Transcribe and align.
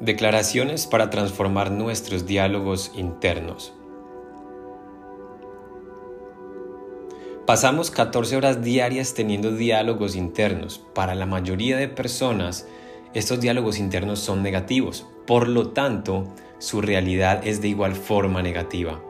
Declaraciones 0.00 0.86
para 0.86 1.08
transformar 1.08 1.70
nuestros 1.70 2.26
diálogos 2.26 2.92
internos. 2.96 3.72
Pasamos 7.46 7.90
14 7.90 8.36
horas 8.36 8.62
diarias 8.62 9.14
teniendo 9.14 9.52
diálogos 9.52 10.14
internos. 10.14 10.84
Para 10.94 11.14
la 11.14 11.24
mayoría 11.24 11.78
de 11.78 11.88
personas, 11.88 12.68
estos 13.14 13.40
diálogos 13.40 13.78
internos 13.78 14.18
son 14.18 14.42
negativos. 14.42 15.06
Por 15.26 15.48
lo 15.48 15.70
tanto, 15.70 16.30
su 16.58 16.82
realidad 16.82 17.40
es 17.46 17.62
de 17.62 17.68
igual 17.68 17.94
forma 17.94 18.42
negativa. 18.42 19.02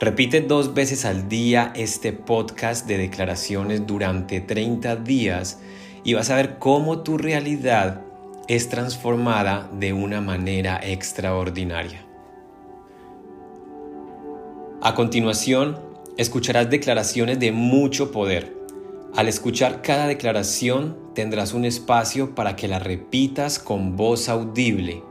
Repite 0.00 0.40
dos 0.40 0.74
veces 0.74 1.04
al 1.04 1.28
día 1.28 1.72
este 1.76 2.12
podcast 2.12 2.88
de 2.88 2.98
declaraciones 2.98 3.86
durante 3.86 4.40
30 4.40 4.96
días 4.96 5.60
y 6.02 6.14
vas 6.14 6.30
a 6.30 6.34
ver 6.34 6.58
cómo 6.58 7.04
tu 7.04 7.16
realidad 7.16 8.02
es 8.48 8.68
transformada 8.68 9.70
de 9.72 9.92
una 9.92 10.20
manera 10.20 10.80
extraordinaria. 10.82 12.04
A 14.80 14.94
continuación, 14.94 15.78
escucharás 16.16 16.68
declaraciones 16.68 17.38
de 17.38 17.52
mucho 17.52 18.10
poder. 18.10 18.56
Al 19.14 19.28
escuchar 19.28 19.80
cada 19.82 20.06
declaración, 20.06 20.96
tendrás 21.14 21.54
un 21.54 21.64
espacio 21.64 22.34
para 22.34 22.56
que 22.56 22.66
la 22.66 22.80
repitas 22.80 23.58
con 23.58 23.96
voz 23.96 24.28
audible. 24.28 25.04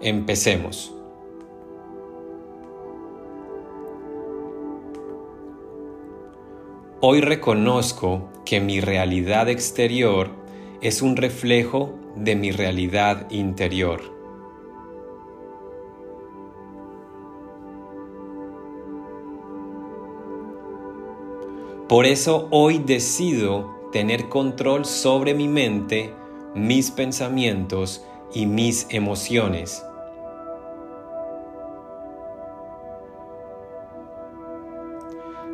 Empecemos. 0.00 0.92
Hoy 7.00 7.20
reconozco 7.20 8.28
que 8.44 8.58
mi 8.60 8.80
realidad 8.80 9.48
exterior 9.48 10.45
es 10.80 11.02
un 11.02 11.16
reflejo 11.16 11.94
de 12.16 12.36
mi 12.36 12.50
realidad 12.50 13.30
interior. 13.30 14.00
Por 21.88 22.04
eso 22.04 22.48
hoy 22.50 22.78
decido 22.78 23.74
tener 23.92 24.28
control 24.28 24.84
sobre 24.84 25.34
mi 25.34 25.46
mente, 25.46 26.12
mis 26.54 26.90
pensamientos 26.90 28.04
y 28.34 28.46
mis 28.46 28.86
emociones. 28.90 29.84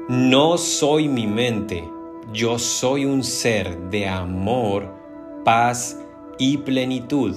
No 0.09 0.57
soy 0.57 1.09
mi 1.09 1.27
mente, 1.27 1.89
yo 2.33 2.59
soy 2.59 3.05
un 3.05 3.23
ser 3.23 3.79
de 3.91 4.09
amor 4.09 5.02
paz 5.45 5.99
y 6.39 6.59
plenitud. 6.59 7.35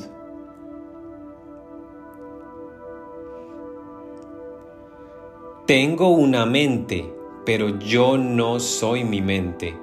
Tengo 5.66 6.10
una 6.10 6.46
mente, 6.46 7.12
pero 7.46 7.80
yo 7.80 8.18
no 8.18 8.60
soy 8.60 9.04
mi 9.04 9.22
mente. 9.22 9.76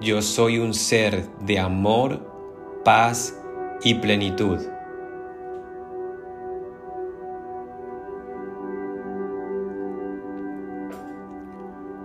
Yo 0.00 0.20
soy 0.20 0.58
un 0.58 0.74
ser 0.74 1.26
de 1.40 1.58
amor, 1.58 2.20
paz 2.84 3.40
y 3.82 3.94
plenitud. 3.94 4.58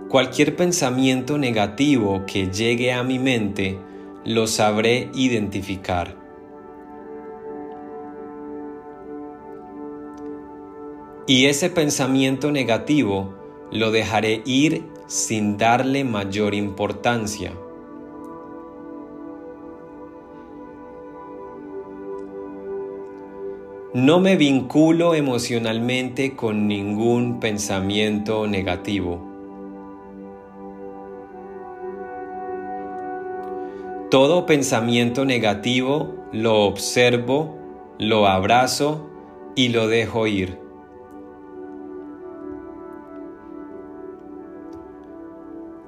Cualquier 0.08 0.56
pensamiento 0.56 1.36
negativo 1.36 2.24
que 2.26 2.46
llegue 2.46 2.94
a 2.94 3.02
mi 3.02 3.18
mente 3.18 3.78
lo 4.24 4.46
sabré 4.46 5.10
identificar. 5.14 6.16
Y 11.26 11.46
ese 11.46 11.68
pensamiento 11.68 12.50
negativo 12.50 13.34
lo 13.70 13.90
dejaré 13.90 14.42
ir 14.46 14.84
sin 15.06 15.58
darle 15.58 16.04
mayor 16.04 16.54
importancia. 16.54 17.52
No 23.94 24.20
me 24.20 24.36
vinculo 24.36 25.14
emocionalmente 25.14 26.36
con 26.36 26.66
ningún 26.66 27.40
pensamiento 27.40 28.46
negativo. 28.46 29.27
Todo 34.10 34.46
pensamiento 34.46 35.26
negativo 35.26 36.14
lo 36.32 36.64
observo, 36.64 37.58
lo 37.98 38.26
abrazo 38.26 39.10
y 39.54 39.68
lo 39.68 39.86
dejo 39.86 40.26
ir. 40.26 40.58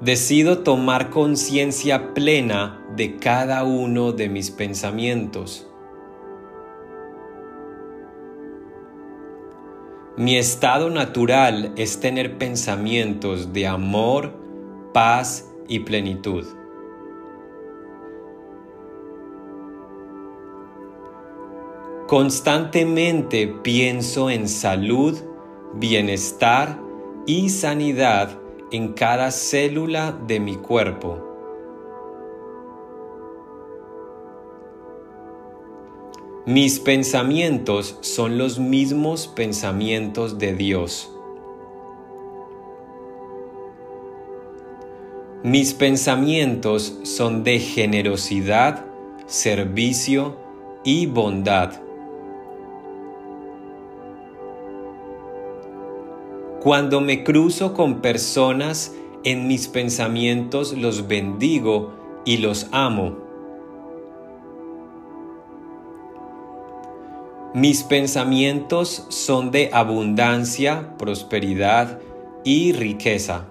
Decido 0.02 0.58
tomar 0.58 1.08
conciencia 1.08 2.12
plena 2.12 2.84
de 2.94 3.16
cada 3.16 3.64
uno 3.64 4.12
de 4.12 4.28
mis 4.28 4.50
pensamientos. 4.50 5.66
Mi 10.18 10.36
estado 10.36 10.90
natural 10.90 11.72
es 11.76 12.00
tener 12.00 12.36
pensamientos 12.36 13.54
de 13.54 13.66
amor, 13.66 14.34
paz 14.92 15.50
y 15.68 15.78
plenitud. 15.78 16.59
Constantemente 22.10 23.46
pienso 23.46 24.30
en 24.30 24.48
salud, 24.48 25.16
bienestar 25.74 26.76
y 27.24 27.50
sanidad 27.50 28.36
en 28.72 28.94
cada 28.94 29.30
célula 29.30 30.18
de 30.26 30.40
mi 30.40 30.56
cuerpo. 30.56 31.24
Mis 36.46 36.80
pensamientos 36.80 37.96
son 38.00 38.38
los 38.38 38.58
mismos 38.58 39.28
pensamientos 39.28 40.36
de 40.36 40.56
Dios. 40.56 41.12
Mis 45.44 45.74
pensamientos 45.74 46.98
son 47.04 47.44
de 47.44 47.60
generosidad, 47.60 48.84
servicio 49.26 50.36
y 50.82 51.06
bondad. 51.06 51.89
Cuando 56.60 57.00
me 57.00 57.24
cruzo 57.24 57.72
con 57.72 58.02
personas, 58.02 58.94
en 59.24 59.48
mis 59.48 59.66
pensamientos 59.66 60.76
los 60.76 61.08
bendigo 61.08 61.92
y 62.26 62.36
los 62.36 62.68
amo. 62.70 63.16
Mis 67.54 67.82
pensamientos 67.82 69.06
son 69.08 69.50
de 69.50 69.70
abundancia, 69.72 70.96
prosperidad 70.98 71.98
y 72.44 72.72
riqueza. 72.72 73.46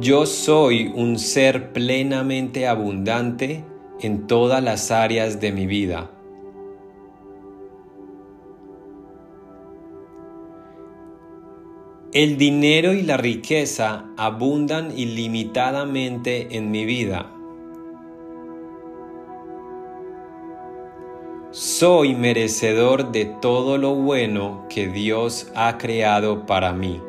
Yo 0.00 0.26
soy 0.26 0.92
un 0.94 1.20
ser 1.20 1.72
plenamente 1.72 2.66
abundante 2.66 3.64
en 4.00 4.26
todas 4.26 4.60
las 4.60 4.90
áreas 4.90 5.40
de 5.40 5.52
mi 5.52 5.66
vida. 5.66 6.10
El 12.12 12.38
dinero 12.38 12.92
y 12.92 13.02
la 13.02 13.16
riqueza 13.18 14.06
abundan 14.16 14.90
ilimitadamente 14.98 16.56
en 16.56 16.72
mi 16.72 16.84
vida. 16.84 17.30
Soy 21.52 22.16
merecedor 22.16 23.12
de 23.12 23.26
todo 23.26 23.78
lo 23.78 23.94
bueno 23.94 24.66
que 24.68 24.88
Dios 24.88 25.52
ha 25.54 25.78
creado 25.78 26.46
para 26.46 26.72
mí. 26.72 27.00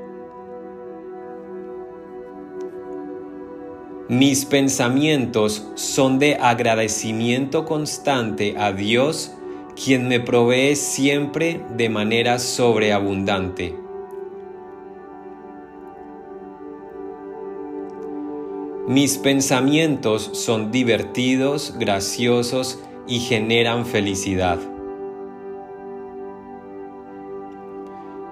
Mis 4.08 4.46
pensamientos 4.46 5.68
son 5.74 6.20
de 6.20 6.36
agradecimiento 6.36 7.66
constante 7.66 8.54
a 8.56 8.72
Dios, 8.72 9.32
quien 9.84 10.08
me 10.08 10.20
provee 10.20 10.76
siempre 10.76 11.60
de 11.76 11.90
manera 11.90 12.38
sobreabundante. 12.38 13.81
Mis 18.88 19.20
pensamientos 19.20 20.32
son 20.34 20.72
divertidos, 20.72 21.76
graciosos 21.78 22.80
y 23.08 23.20
generan 23.20 23.86
felicidad. 23.86 24.58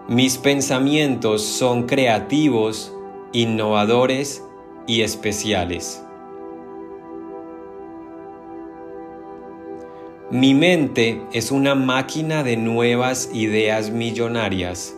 Mis 0.08 0.40
pensamientos 0.40 1.44
son 1.44 1.84
creativos, 1.84 2.92
innovadores 3.32 4.44
y 4.88 5.02
especiales. 5.02 6.04
Mi 10.32 10.56
mente 10.56 11.22
es 11.32 11.52
una 11.52 11.76
máquina 11.76 12.44
de 12.44 12.58
nuevas 12.58 13.30
ideas 13.34 13.92
millonarias. 13.92 14.96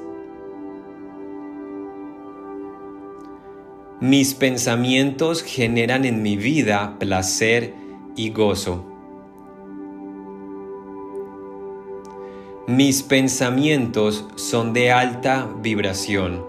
Mis 4.02 4.34
pensamientos 4.34 5.44
generan 5.44 6.06
en 6.06 6.24
mi 6.24 6.36
vida 6.36 6.96
placer 6.98 7.76
y 8.16 8.32
gozo. 8.32 8.84
Mis 12.66 13.04
pensamientos 13.04 14.26
son 14.38 14.74
de 14.74 14.92
alta 14.92 15.48
vibración. 15.62 16.44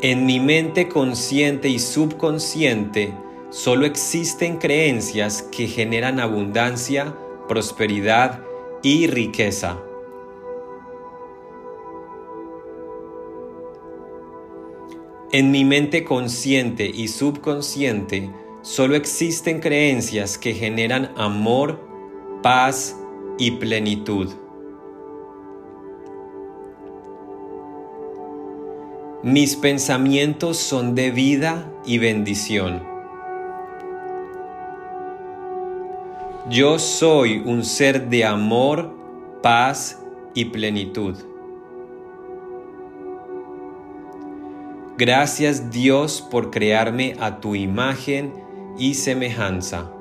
En 0.00 0.24
mi 0.24 0.38
mente 0.38 0.86
consciente 0.88 1.68
y 1.68 1.80
subconsciente 1.80 3.12
solo 3.50 3.84
existen 3.84 4.58
creencias 4.58 5.42
que 5.42 5.66
generan 5.66 6.20
abundancia, 6.20 7.16
prosperidad 7.48 8.44
y 8.84 9.08
riqueza. 9.08 9.76
En 15.30 15.50
mi 15.50 15.62
mente 15.62 16.04
consciente 16.04 16.86
y 16.86 17.08
subconsciente 17.08 18.30
solo 18.62 18.96
existen 18.96 19.60
creencias 19.60 20.38
que 20.38 20.54
generan 20.54 21.12
amor, 21.16 21.86
paz 22.42 22.96
y 23.36 23.50
plenitud. 23.50 24.30
Mis 29.22 29.54
pensamientos 29.54 30.56
son 30.56 30.94
de 30.94 31.10
vida 31.10 31.70
y 31.84 31.98
bendición. 31.98 32.82
Yo 36.48 36.78
soy 36.78 37.42
un 37.44 37.66
ser 37.66 38.08
de 38.08 38.24
amor, 38.24 38.94
paz 39.42 39.98
y 40.32 40.46
plenitud. 40.46 41.27
Gracias 44.98 45.70
Dios 45.70 46.26
por 46.28 46.50
crearme 46.50 47.14
a 47.20 47.38
tu 47.38 47.54
imagen 47.54 48.32
y 48.76 48.94
semejanza. 48.94 49.92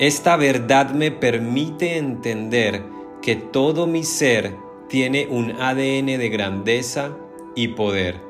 Esta 0.00 0.38
verdad 0.38 0.94
me 0.94 1.10
permite 1.10 1.98
entender 1.98 2.82
que 3.20 3.36
todo 3.36 3.86
mi 3.86 4.04
ser 4.04 4.56
tiene 4.88 5.26
un 5.28 5.50
ADN 5.60 6.06
de 6.06 6.30
grandeza 6.30 7.14
y 7.54 7.68
poder. 7.68 8.22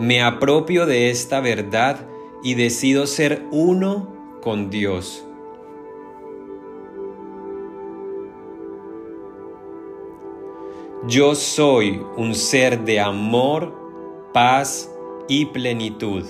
Me 0.00 0.20
apropio 0.20 0.84
de 0.84 1.10
esta 1.10 1.38
verdad 1.38 2.08
y 2.42 2.54
decido 2.54 3.06
ser 3.06 3.44
uno 3.52 4.40
con 4.42 4.68
Dios. 4.68 5.29
Yo 11.08 11.34
soy 11.34 12.02
un 12.18 12.34
ser 12.34 12.84
de 12.84 13.00
amor, 13.00 13.72
paz 14.34 14.90
y 15.28 15.46
plenitud. 15.46 16.26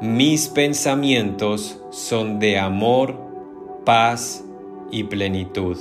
Mis 0.00 0.46
pensamientos 0.46 1.80
son 1.90 2.38
de 2.38 2.56
amor, 2.56 3.16
paz 3.84 4.44
y 4.92 5.02
plenitud. 5.02 5.76